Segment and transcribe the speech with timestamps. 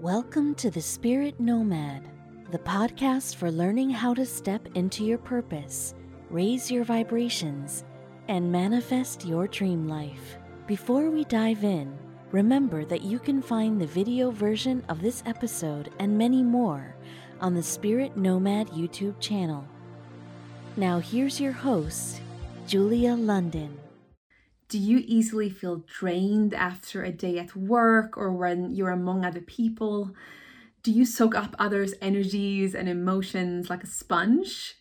[0.00, 2.02] Welcome to the Spirit Nomad,
[2.50, 5.94] the podcast for learning how to step into your purpose,
[6.28, 7.82] raise your vibrations,
[8.28, 10.36] and manifest your dream life.
[10.66, 11.96] Before we dive in,
[12.30, 16.94] remember that you can find the video version of this episode and many more
[17.40, 19.66] on the Spirit Nomad YouTube channel.
[20.76, 22.20] Now, here's your host,
[22.66, 23.78] Julia London.
[24.68, 29.40] Do you easily feel drained after a day at work or when you're among other
[29.40, 30.10] people?
[30.82, 34.74] Do you soak up others' energies and emotions like a sponge?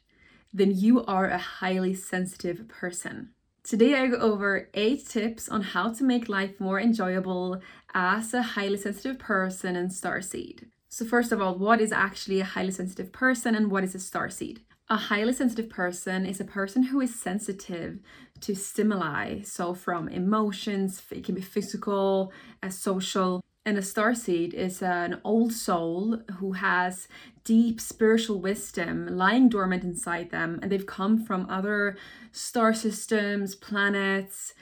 [0.51, 3.29] Then you are a highly sensitive person.
[3.63, 7.61] Today, I go over eight tips on how to make life more enjoyable
[7.93, 10.65] as a highly sensitive person and starseed.
[10.89, 13.99] So, first of all, what is actually a highly sensitive person and what is a
[13.99, 14.61] starseed?
[14.87, 17.97] A highly sensitive person is a person who is sensitive
[18.41, 19.41] to stimuli.
[19.41, 23.41] So, from emotions, it can be physical, a social.
[23.65, 27.07] And a starseed is an old soul who has
[27.43, 31.97] deep spiritual wisdom lying dormant inside them, and they've come from other
[32.31, 34.53] star systems, planets,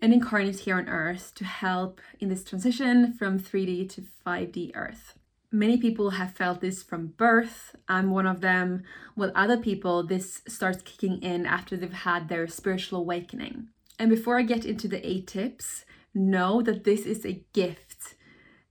[0.00, 5.17] and incarnate here on Earth to help in this transition from 3D to 5D Earth.
[5.50, 7.74] Many people have felt this from birth.
[7.88, 8.82] I'm one of them.
[9.14, 13.68] While other people, this starts kicking in after they've had their spiritual awakening.
[13.98, 18.14] And before I get into the eight tips, know that this is a gift,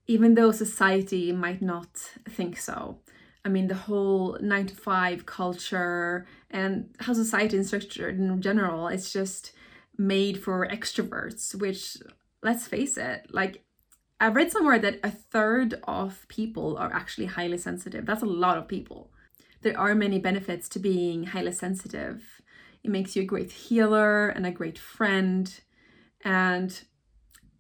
[0.05, 1.98] even though society might not
[2.30, 3.00] think so.
[3.44, 8.88] I mean, the whole nine to five culture and how society is structured in general,
[8.88, 9.52] it's just
[9.98, 11.98] made for extroverts, which
[12.44, 13.64] let's face it, like
[14.20, 18.06] I read somewhere that a third of people are actually highly sensitive.
[18.06, 19.12] That's a lot of people.
[19.62, 22.42] There are many benefits to being highly sensitive.
[22.84, 25.60] It makes you a great healer and a great friend.
[26.23, 26.82] And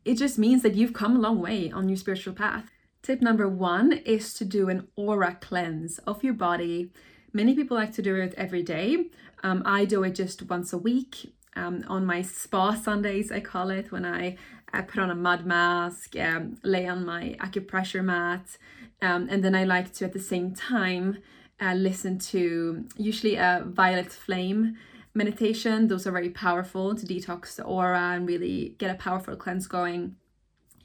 [0.03, 2.71] it just means that you've come a long way on your spiritual path.
[3.03, 6.91] Tip number one is to do an aura cleanse of your body.
[7.33, 9.11] Many people like to do it every day.
[9.43, 13.69] Um, I do it just once a week um, on my spa Sundays, I call
[13.69, 14.37] it, when I
[14.73, 18.57] I put on a mud mask, um, lay on my acupressure mat,
[19.01, 21.05] um, and then I like to at the same time
[21.59, 24.77] uh, listen to usually a violet flame
[25.13, 25.87] meditation.
[25.87, 30.15] Those are very powerful to detox the aura and really get a powerful cleanse going.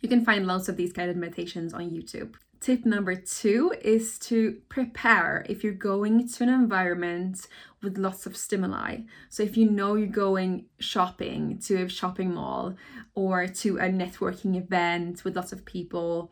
[0.03, 2.35] You can find lots of these guided meditations on YouTube.
[2.61, 7.47] Tip number two is to prepare if you're going to an environment
[7.83, 8.99] with lots of stimuli.
[9.31, 12.77] So, if you know you're going shopping to a shopping mall
[13.15, 16.31] or to a networking event with lots of people,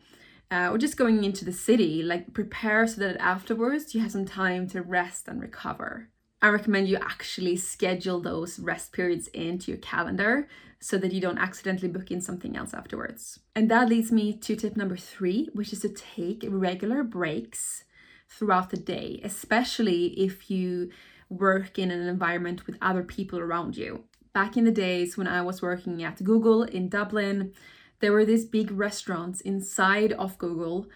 [0.51, 4.25] uh, or just going into the city, like prepare so that afterwards you have some
[4.25, 6.10] time to rest and recover.
[6.41, 10.47] I recommend you actually schedule those rest periods into your calendar
[10.79, 13.39] so that you don't accidentally book in something else afterwards.
[13.55, 17.83] And that leads me to tip number three, which is to take regular breaks
[18.27, 20.89] throughout the day, especially if you
[21.29, 24.05] work in an environment with other people around you.
[24.33, 27.53] Back in the days when I was working at Google in Dublin,
[27.99, 30.87] there were these big restaurants inside of Google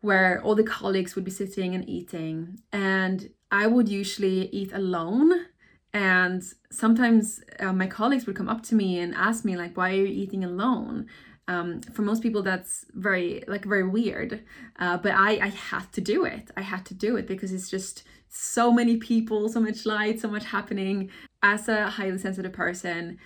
[0.00, 2.58] where all the colleagues would be sitting and eating.
[2.72, 5.46] And I would usually eat alone
[5.92, 9.90] and sometimes uh, my colleagues would come up to me and ask me like why
[9.90, 11.06] are you eating alone?
[11.48, 14.44] Um, for most people that's very like very weird
[14.78, 16.50] uh, but I, I had to do it.
[16.56, 20.28] I had to do it because it's just so many people so much light so
[20.28, 21.10] much happening.
[21.42, 23.18] As a highly sensitive person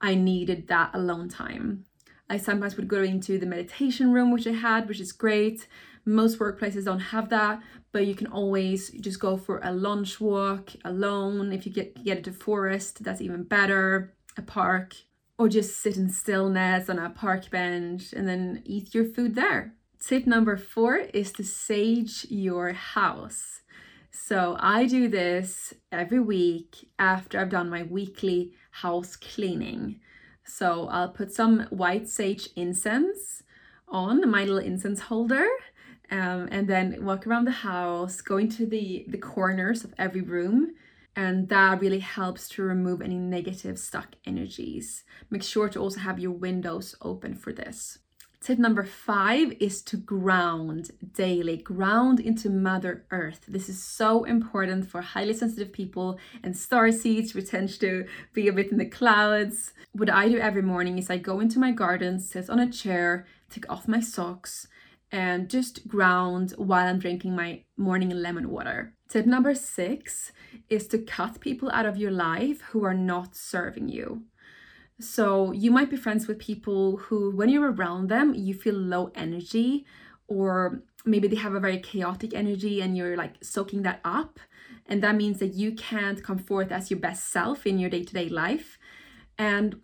[0.00, 1.86] i needed that alone time
[2.34, 5.58] i sometimes would go into the meditation room which i had which is great
[6.04, 7.62] most workplaces don't have that,
[7.92, 11.52] but you can always just go for a lunch walk alone.
[11.52, 14.12] If you get get into forest, that's even better.
[14.36, 14.96] A park,
[15.38, 19.74] or just sit in stillness on a park bench and then eat your food there.
[20.00, 23.60] Tip number four is to sage your house.
[24.10, 30.00] So I do this every week after I've done my weekly house cleaning.
[30.44, 33.42] So I'll put some white sage incense
[33.88, 35.46] on my little incense holder
[36.10, 40.74] um, and then walk around the house, go into the, the corners of every room.
[41.14, 45.04] And that really helps to remove any negative stuck energies.
[45.30, 47.98] Make sure to also have your windows open for this.
[48.42, 53.42] Tip number five is to ground daily, ground into Mother Earth.
[53.46, 58.48] This is so important for highly sensitive people and star seeds who tend to be
[58.48, 59.74] a bit in the clouds.
[59.92, 63.26] What I do every morning is I go into my garden, sit on a chair,
[63.48, 64.66] take off my socks,
[65.12, 68.92] and just ground while I'm drinking my morning lemon water.
[69.08, 70.32] Tip number six
[70.68, 74.24] is to cut people out of your life who are not serving you.
[75.00, 79.10] So you might be friends with people who, when you're around them, you feel low
[79.14, 79.84] energy
[80.28, 84.38] or maybe they have a very chaotic energy and you're like soaking that up.
[84.86, 88.04] And that means that you can't come forth as your best self in your day
[88.04, 88.78] to day life.
[89.38, 89.80] And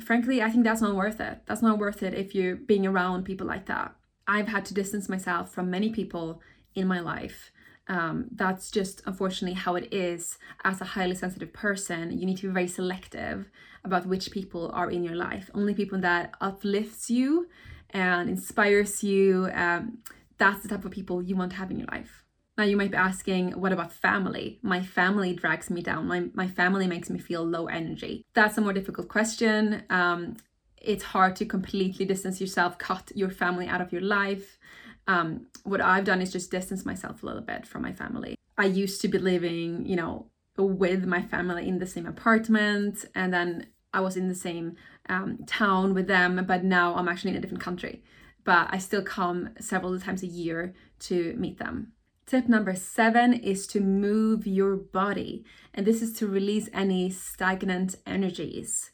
[0.00, 1.40] frankly, I think that's not worth it.
[1.46, 3.94] That's not worth it if you're being around people like that.
[4.26, 6.40] I've had to distance myself from many people
[6.74, 7.50] in my life.
[7.88, 12.16] Um, that's just unfortunately how it is as a highly sensitive person.
[12.16, 13.50] You need to be very selective
[13.84, 15.50] about which people are in your life.
[15.54, 17.48] Only people that uplifts you
[17.90, 19.48] and inspires you.
[19.52, 19.98] Um,
[20.38, 22.24] that's the type of people you want to have in your life.
[22.58, 24.58] Now you might be asking, what about family?
[24.62, 26.06] My family drags me down.
[26.06, 28.24] My, my family makes me feel low energy.
[28.34, 29.82] That's a more difficult question.
[29.90, 30.36] Um,
[30.76, 34.58] it's hard to completely distance yourself, cut your family out of your life.
[35.06, 38.36] Um, what I've done is just distance myself a little bit from my family.
[38.56, 40.26] I used to be living, you know,
[40.56, 44.76] with my family in the same apartment, and then I was in the same
[45.08, 48.02] um, town with them, but now I'm actually in a different country.
[48.44, 51.92] But I still come several times a year to meet them.
[52.26, 55.44] Tip number seven is to move your body,
[55.74, 58.90] and this is to release any stagnant energies.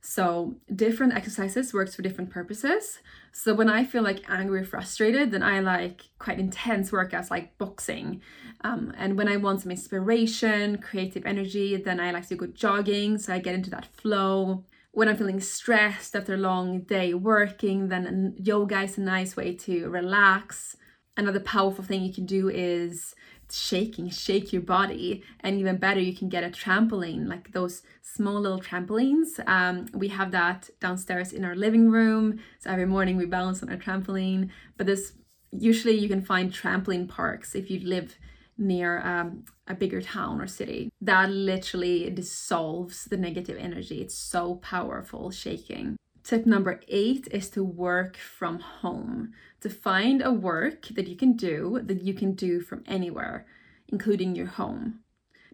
[0.00, 2.98] So different exercises works for different purposes.
[3.32, 7.56] So when I feel like angry or frustrated, then I like quite intense workouts like
[7.58, 8.22] boxing.
[8.62, 13.18] Um, and when I want some inspiration, creative energy, then I like to go jogging.
[13.18, 14.64] So I get into that flow.
[14.92, 19.54] When I'm feeling stressed after a long day working, then yoga is a nice way
[19.54, 20.76] to relax.
[21.16, 23.14] Another powerful thing you can do is
[23.52, 25.22] shaking, shake your body.
[25.40, 29.46] And even better, you can get a trampoline, like those small little trampolines.
[29.46, 32.40] Um, we have that downstairs in our living room.
[32.58, 34.50] So every morning we balance on our trampoline.
[34.76, 35.12] But this
[35.52, 38.16] usually you can find trampoline parks if you live
[38.56, 40.90] near um, a bigger town or city.
[41.00, 44.00] That literally dissolves the negative energy.
[44.02, 45.96] It's so powerful shaking.
[46.30, 49.32] Tip number eight is to work from home,
[49.62, 53.46] to find a work that you can do that you can do from anywhere,
[53.88, 55.00] including your home.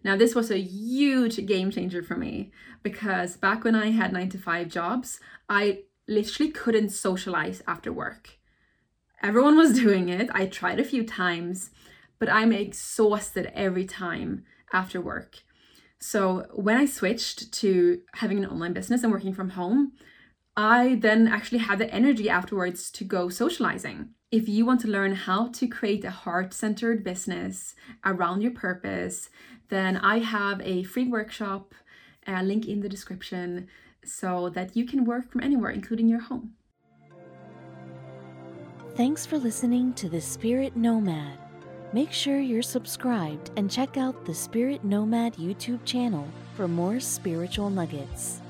[0.03, 2.51] Now, this was a huge game changer for me
[2.83, 5.19] because back when I had nine to five jobs,
[5.49, 8.37] I literally couldn't socialize after work.
[9.23, 10.29] Everyone was doing it.
[10.31, 11.71] I tried a few times,
[12.19, 15.39] but I'm exhausted every time after work.
[15.99, 19.93] So, when I switched to having an online business and working from home,
[20.59, 24.09] I then actually have the energy afterwards to go socializing.
[24.31, 29.29] If you want to learn how to create a heart centered business around your purpose,
[29.69, 31.75] then I have a free workshop,
[32.25, 33.67] a link in the description,
[34.03, 36.53] so that you can work from anywhere, including your home.
[38.95, 41.37] Thanks for listening to The Spirit Nomad.
[41.93, 47.69] Make sure you're subscribed and check out the Spirit Nomad YouTube channel for more spiritual
[47.69, 48.41] nuggets.